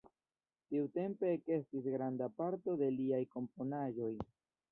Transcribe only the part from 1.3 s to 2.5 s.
ekestis granda